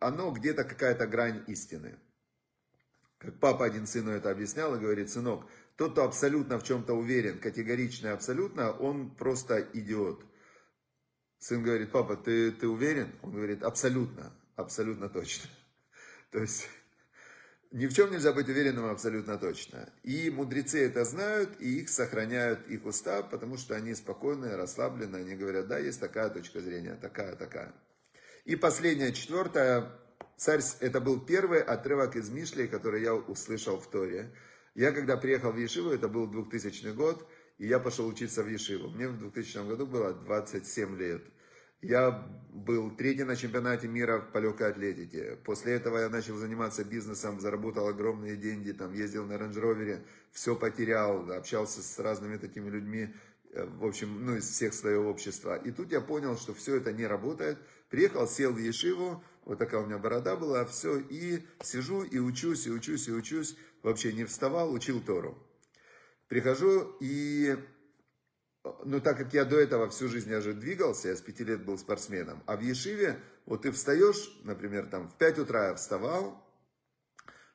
[0.00, 1.98] оно где-то какая-то грань истины.
[3.18, 7.38] Как папа один сыну это объяснял и говорит, сынок, тот, кто абсолютно в чем-то уверен,
[7.38, 10.24] категорично абсолютно, он просто идиот.
[11.38, 13.12] Сын говорит, папа, ты, ты уверен?
[13.22, 14.32] Он говорит, абсолютно.
[14.56, 15.50] Абсолютно точно.
[16.30, 16.68] То есть
[17.74, 19.92] ни в чем нельзя быть уверенным абсолютно точно.
[20.04, 25.34] И мудрецы это знают, и их сохраняют их уста, потому что они спокойные, расслаблены, они
[25.34, 27.74] говорят, да, есть такая точка зрения, такая, такая.
[28.44, 29.90] И последняя, четвертая,
[30.36, 34.32] царь, это был первый отрывок из Мишли, который я услышал в Торе.
[34.76, 38.90] Я когда приехал в Ешиву, это был 2000 год, и я пошел учиться в Ешиву.
[38.90, 41.24] Мне в 2000 году было 27 лет.
[41.82, 45.36] Я был третий на чемпионате мира по легкой атлетике.
[45.44, 51.30] После этого я начал заниматься бизнесом, заработал огромные деньги, там ездил на рейндж-ровере, все потерял,
[51.32, 53.12] общался с разными такими людьми,
[53.52, 55.56] э, в общем, ну, из всех слоев общества.
[55.56, 57.58] И тут я понял, что все это не работает.
[57.90, 62.66] Приехал, сел в Ешиву, вот такая у меня борода была, все, и сижу, и учусь,
[62.66, 63.56] и учусь, и учусь.
[63.82, 65.36] Вообще не вставал, учил Тору.
[66.28, 67.56] Прихожу, и
[68.84, 71.64] ну, так как я до этого всю жизнь я же двигался, я с пяти лет
[71.64, 76.42] был спортсменом, а в Ешиве, вот ты встаешь, например, там в 5 утра я вставал,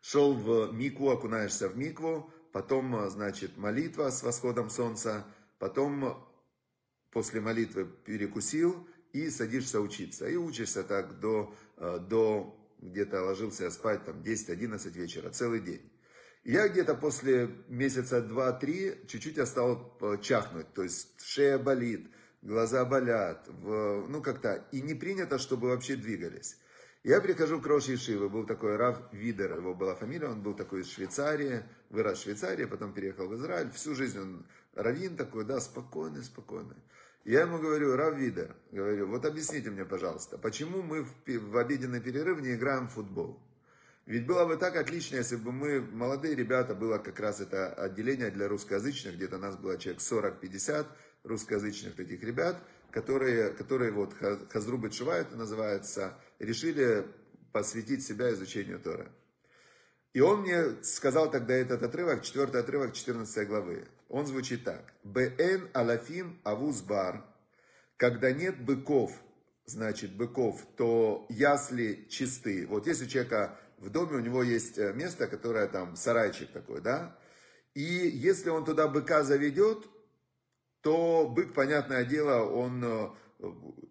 [0.01, 5.25] шел в микву, окунаешься в микву, потом, значит, молитва с восходом солнца,
[5.57, 6.25] потом
[7.11, 10.27] после молитвы перекусил и садишься учиться.
[10.27, 15.91] И учишься так до, до где-то ложился я спать там 10-11 вечера, целый день.
[16.43, 22.09] Я где-то после месяца два-три чуть-чуть я стал э, чахнуть, то есть шея болит,
[22.41, 26.57] глаза болят, в, ну как-то, и не принято, чтобы вообще двигались.
[27.03, 30.81] Я прихожу к Роши Шивы, был такой Рав Видер, его была фамилия, он был такой
[30.81, 35.59] из Швейцарии, вырос в Швейцарии, потом переехал в Израиль, всю жизнь он раввин такой, да,
[35.59, 36.77] спокойный, спокойный.
[37.25, 42.01] Я ему говорю, Рав Видер, говорю, вот объясните мне, пожалуйста, почему мы в, в обеденный
[42.01, 43.41] перерыв не играем в футбол?
[44.09, 48.31] Ведь было бы так отлично, если бы мы, молодые ребята, было как раз это отделение
[48.31, 50.87] для русскоязычных, где-то нас было человек 40-50
[51.25, 52.57] русскоязычных таких ребят,
[52.89, 54.15] которые, которые вот
[54.49, 57.05] Хазрубы Чува называется, решили
[57.51, 59.11] посвятить себя изучению Тора.
[60.13, 63.87] И он мне сказал тогда этот отрывок, четвертый отрывок 14 главы.
[64.07, 64.91] Он звучит так.
[65.03, 67.23] Бн алафим авузбар.
[67.95, 69.11] Когда нет быков,
[69.65, 72.65] значит быков, то ясли чисты.
[72.65, 76.81] Вот если у человека в доме, у него есть э, место, которое там сарайчик такой,
[76.81, 77.17] да,
[77.73, 79.85] и если он туда быка заведет,
[80.81, 83.09] то бык, понятное дело, он э,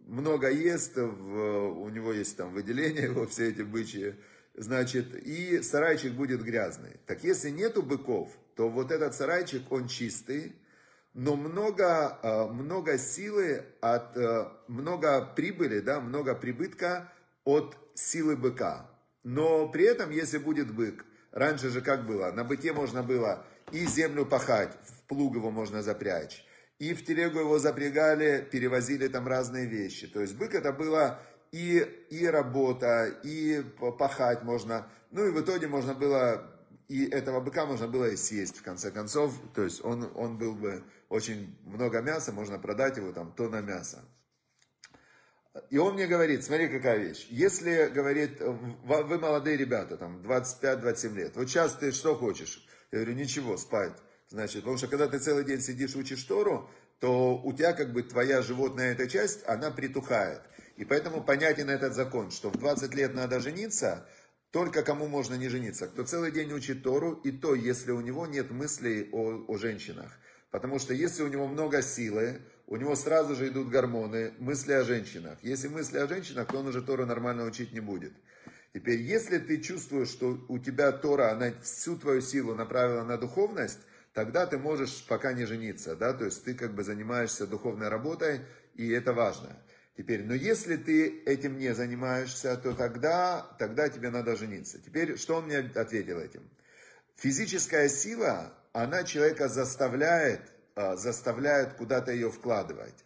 [0.06, 4.14] много ест, у него есть там выделения, его все эти бычьи,
[4.54, 7.00] значит, и сарайчик будет грязный.
[7.06, 10.54] Так если нету быков, то вот этот сарайчик, он чистый,
[11.14, 14.16] но много, э, много силы, от,
[14.68, 17.10] много прибыли, да, много прибытка
[17.44, 18.90] от силы быка.
[19.28, 23.84] Но при этом, если будет бык, раньше же как было, на быке можно было и
[23.84, 26.46] землю пахать, в плуг его можно запрячь,
[26.78, 30.06] и в телегу его запрягали, перевозили там разные вещи.
[30.06, 31.20] То есть бык это было
[31.52, 33.62] и, и работа, и
[33.98, 34.88] пахать можно.
[35.10, 36.50] Ну и в итоге можно было,
[36.88, 39.34] и этого быка можно было и съесть в конце концов.
[39.54, 44.02] То есть он, он был бы очень много мяса, можно продать его там тонна мяса.
[45.70, 47.26] И он мне говорит, смотри, какая вещь.
[47.30, 52.66] Если, говорит, вы молодые ребята, там, 25-27 лет, вот сейчас ты что хочешь?
[52.92, 53.92] Я говорю, ничего, спать.
[54.28, 56.68] Значит, потому что когда ты целый день сидишь, учишь Тору,
[57.00, 60.40] то у тебя как бы твоя животная эта часть, она притухает.
[60.76, 64.06] И поэтому понятен этот закон, что в 20 лет надо жениться,
[64.50, 65.88] только кому можно не жениться.
[65.88, 70.18] Кто целый день учит Тору, и то, если у него нет мыслей о, о женщинах.
[70.50, 74.84] Потому что если у него много силы, у него сразу же идут гормоны, мысли о
[74.84, 75.38] женщинах.
[75.42, 78.12] Если мысли о женщинах, то он уже Тору нормально учить не будет.
[78.72, 83.80] Теперь, если ты чувствуешь, что у тебя Тора, она всю твою силу направила на духовность,
[84.12, 88.40] тогда ты можешь пока не жениться, да, то есть ты как бы занимаешься духовной работой,
[88.74, 89.56] и это важно.
[89.96, 94.78] Теперь, но если ты этим не занимаешься, то тогда, тогда тебе надо жениться.
[94.78, 96.48] Теперь, что он мне ответил этим?
[97.16, 100.40] Физическая сила, она человека заставляет,
[100.74, 103.04] а, заставляет куда-то ее вкладывать.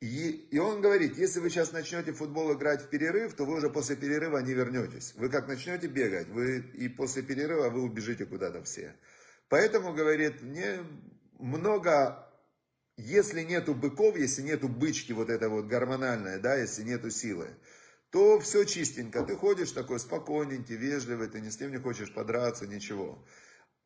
[0.00, 3.68] И, и он говорит, если вы сейчас начнете футбол играть в перерыв, то вы уже
[3.68, 5.12] после перерыва не вернетесь.
[5.16, 8.96] Вы как начнете бегать, вы и после перерыва вы убежите куда-то все.
[9.50, 10.78] Поэтому, говорит, мне
[11.38, 12.26] много,
[12.96, 17.48] если нету быков, если нету бычки вот это вот гормональная, да, если нету силы,
[18.10, 19.22] то все чистенько.
[19.22, 23.22] Ты ходишь такой спокойненький, вежливый, ты ни с кем не хочешь подраться, ничего.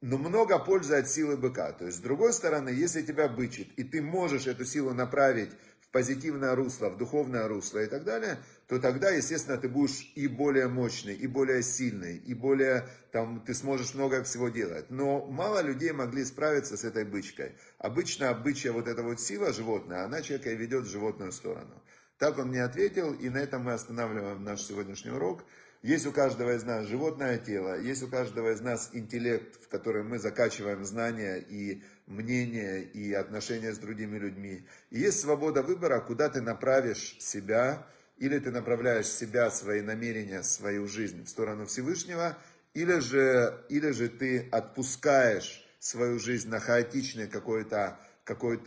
[0.07, 1.73] Но много пользы от силы быка.
[1.73, 5.49] То есть, с другой стороны, если тебя бычит, и ты можешь эту силу направить
[5.93, 8.37] позитивное русло, в духовное русло и так далее,
[8.69, 13.55] то тогда, естественно, ты будешь и более мощный, и более сильный, и более, там, ты
[13.55, 14.91] сможешь много всего делать.
[14.91, 17.53] Но мало людей могли справиться с этой бычкой.
[17.79, 21.83] Обычно бычья вот эта вот сила животная, она человека и ведет в животную сторону.
[22.19, 25.45] Так он мне ответил, и на этом мы останавливаем наш сегодняшний урок.
[25.85, 30.03] Есть у каждого из нас животное тело, есть у каждого из нас интеллект, в который
[30.03, 34.67] мы закачиваем знания и мнения, и отношения с другими людьми.
[34.89, 40.89] И есть свобода выбора, куда ты направишь себя, или ты направляешь себя, свои намерения, свою
[40.89, 42.39] жизнь в сторону Всевышнего,
[42.73, 48.59] или же, или же ты отпускаешь свою жизнь на хаотичный какой-то какой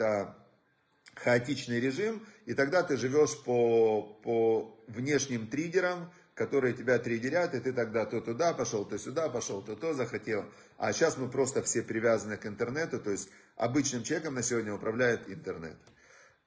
[1.15, 7.73] хаотичный режим, и тогда ты живешь по, по внешним триггерам, которые тебя триггерят, и ты
[7.73, 10.45] тогда то туда пошел, то сюда пошел, то то захотел.
[10.77, 15.27] А сейчас мы просто все привязаны к интернету, то есть обычным человеком на сегодня управляет
[15.27, 15.77] интернет.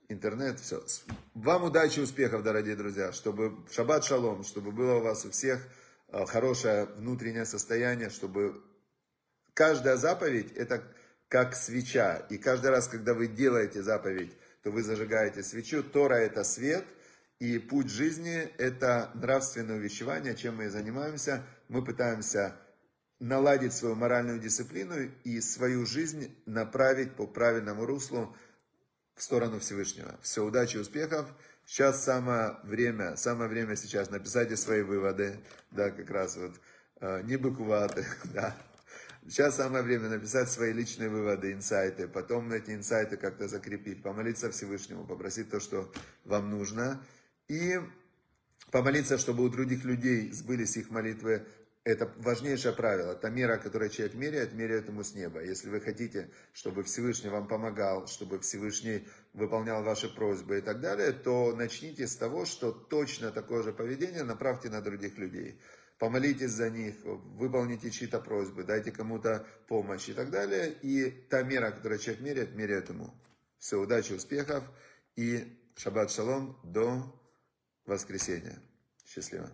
[0.08, 0.84] Интернет, все.
[1.34, 5.60] Вам удачи, успехов, дорогие друзья, чтобы шаббат шалом, чтобы было у вас у всех
[6.08, 8.62] э, хорошее внутреннее состояние, чтобы
[9.54, 10.84] каждая заповедь это
[11.28, 12.26] как свеча.
[12.30, 15.82] И каждый раз, когда вы делаете заповедь, то вы зажигаете свечу.
[15.82, 16.84] Тора это свет–
[17.40, 21.42] и путь жизни– это нравственное увещевание, чем мы и занимаемся.
[21.68, 22.54] Мы пытаемся
[23.18, 28.36] наладить свою моральную дисциплину и свою жизнь направить по правильному руслу
[29.14, 30.18] в сторону Всевышнего.
[30.20, 31.28] Все, удачи, успехов.
[31.64, 35.38] Сейчас самое время, самое время сейчас написать свои выводы,
[35.70, 36.52] да, как раз вот,
[37.00, 38.54] э, не быкуваты, да.
[39.26, 45.06] Сейчас самое время написать свои личные выводы, инсайты, потом эти инсайты как-то закрепить, помолиться Всевышнему,
[45.06, 45.90] попросить то, что
[46.24, 47.00] вам нужно,
[47.50, 47.80] и
[48.70, 51.44] помолиться, чтобы у других людей сбылись их молитвы,
[51.82, 53.16] это важнейшее правило.
[53.16, 55.42] Та мера, которую человек меряет, меряет ему с неба.
[55.42, 61.10] Если вы хотите, чтобы Всевышний вам помогал, чтобы Всевышний выполнял ваши просьбы и так далее,
[61.10, 65.60] то начните с того, что точно такое же поведение направьте на других людей.
[65.98, 70.72] Помолитесь за них, выполните чьи-то просьбы, дайте кому-то помощь и так далее.
[70.82, 73.12] И та мера, которую человек меряет, меряет ему.
[73.58, 74.62] Все, удачи, успехов
[75.16, 77.19] и шаббат шалом до
[77.90, 78.56] воскресенья.
[79.04, 79.50] Счастливо.